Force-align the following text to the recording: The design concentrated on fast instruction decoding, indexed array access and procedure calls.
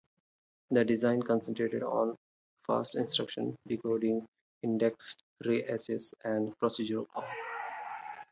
The 0.71 0.83
design 0.83 1.21
concentrated 1.21 1.83
on 1.83 2.15
fast 2.65 2.95
instruction 2.95 3.55
decoding, 3.67 4.25
indexed 4.63 5.21
array 5.45 5.63
access 5.65 6.11
and 6.23 6.57
procedure 6.57 7.03
calls. 7.03 7.25